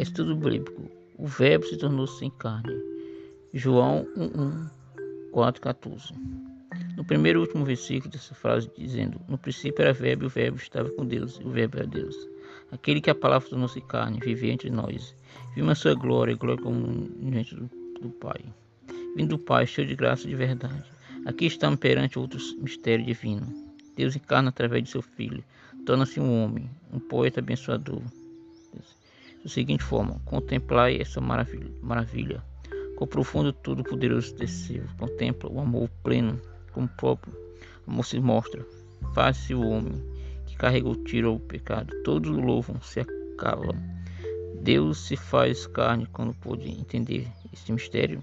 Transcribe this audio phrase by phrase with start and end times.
[0.00, 0.88] Estudo bíblico.
[1.18, 2.72] O verbo se tornou-se em carne.
[3.52, 4.68] João 1,
[5.32, 6.14] 4, 14.
[6.96, 10.56] No primeiro e último versículo dessa frase, dizendo: No princípio era verbo, e o verbo
[10.56, 12.14] estava com Deus, e o verbo era Deus.
[12.70, 15.16] Aquele que a palavra tornou-se carne, vivia entre nós.
[15.56, 17.68] Vimos a sua glória, glória como diante do,
[18.00, 18.44] do Pai.
[19.16, 20.84] Vindo do Pai, cheio de graça e de verdade.
[21.26, 23.52] Aqui estamos perante outro mistério divino.
[23.96, 25.42] Deus encarna através de seu Filho,
[25.84, 28.00] torna-se um homem, um poeta abençoador.
[29.42, 32.42] Da seguinte forma, contemplai essa maravilha, maravilha
[32.98, 36.40] com profundo todo poderoso desceu, contempla o amor pleno,
[36.72, 37.32] como o próprio
[37.86, 38.66] amor se mostra.
[39.14, 40.02] Faz-se o homem
[40.48, 43.76] que carregou tiro ao pecado, todos louvam, se acalam.
[44.62, 48.20] Deus se faz carne quando pôde entender este mistério.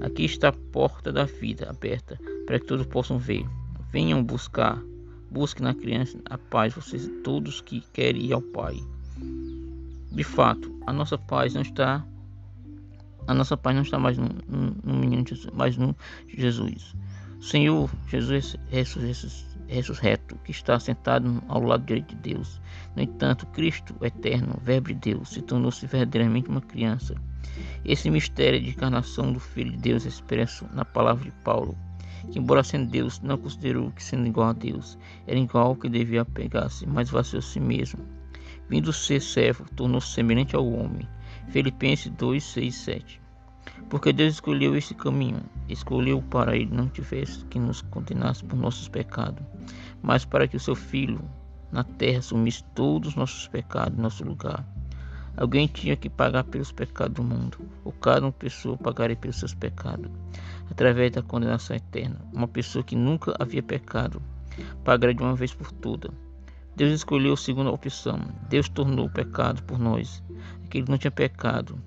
[0.00, 2.16] Aqui está a porta da vida aberta
[2.46, 3.44] para que todos possam ver.
[3.90, 4.80] Venham buscar,
[5.28, 8.76] busque na criança a paz, vocês todos que querem ir ao Pai.
[10.10, 12.04] De fato, a nossa paz não está
[13.26, 15.96] a nossa paz não está mais no, no, no menino Jesus, mas no
[16.28, 16.94] Jesus.
[17.40, 18.56] Senhor Jesus
[19.68, 22.60] ressurreto, que está sentado ao lado direito de Deus.
[22.94, 27.14] No entanto, Cristo, eterno Verbo de Deus, se tornou-se verdadeiramente uma criança.
[27.84, 31.76] Esse mistério de encarnação do Filho de Deus é expresso na palavra de Paulo,
[32.32, 34.96] que, embora sendo Deus, não considerou que sendo igual a Deus
[35.26, 38.15] era igual ao que devia apegar-se, mas vaciou a si mesmo.
[38.68, 41.08] Vindo ser servo, tornou-se semelhante ao homem
[41.48, 43.20] Filipenses 2, 6, 7.
[43.88, 48.88] Porque Deus escolheu este caminho, escolheu para ele não tivesse que nos condenasse por nossos
[48.88, 49.44] pecados,
[50.02, 51.20] mas para que o seu Filho
[51.70, 54.66] na terra assumisse todos os nossos pecados em nosso lugar.
[55.36, 59.54] Alguém tinha que pagar pelos pecados do mundo, ou cada uma pessoa pagaria pelos seus
[59.54, 60.10] pecados,
[60.70, 62.20] através da condenação eterna.
[62.32, 64.20] Uma pessoa que nunca havia pecado
[64.82, 66.10] pagaria de uma vez por todas.
[66.76, 68.20] Deus escolheu a segunda opção.
[68.50, 70.22] Deus tornou o pecado por nós,
[70.68, 71.80] que ele não tinha pecado,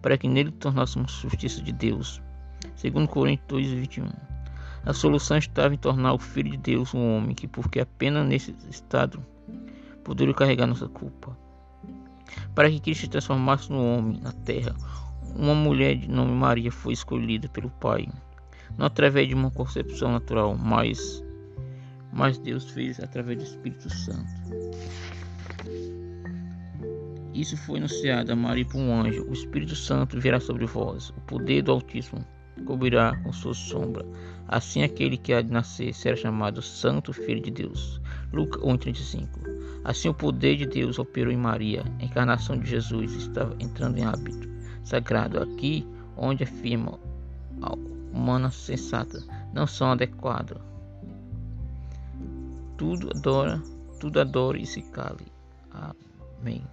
[0.00, 2.22] para que nele tornássemos justiça de Deus.
[2.74, 4.08] Segundo Coríntios 2, 21.
[4.86, 8.56] A solução estava em tornar o Filho de Deus um homem que, porque apenas nesse
[8.70, 9.22] estado,
[10.02, 11.36] poderia carregar nossa culpa.
[12.54, 14.74] Para que Cristo se transformasse no homem na terra,
[15.36, 18.08] uma mulher de nome Maria foi escolhida pelo Pai,
[18.78, 21.22] não através de uma concepção natural, mas,
[22.12, 24.30] mas Deus fez através do Espírito Santo.
[27.32, 29.24] Isso foi anunciado a Maria por um anjo.
[29.28, 31.10] O Espírito Santo virá sobre vós.
[31.10, 32.24] O poder do Altíssimo
[32.66, 34.04] cobrirá com sua sombra.
[34.48, 38.00] Assim aquele que há de nascer será chamado Santo Filho de Deus.
[38.32, 39.28] Lucas 1,35
[39.84, 41.84] Assim o poder de Deus operou em Maria.
[41.98, 44.48] A encarnação de Jesus estava entrando em hábito
[44.84, 45.40] sagrado.
[45.40, 46.98] Aqui onde afirma
[47.62, 47.74] a
[48.12, 49.22] humana sensata
[49.54, 50.69] não são adequadas.
[52.80, 53.62] Tudo adora,
[53.98, 55.30] tudo adora e se cale.
[55.70, 56.64] Amém.